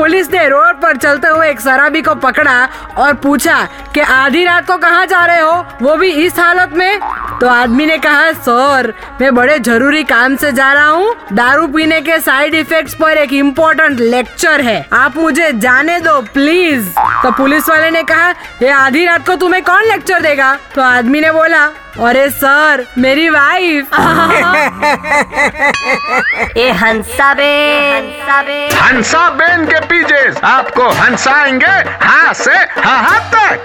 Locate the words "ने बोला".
21.20-21.64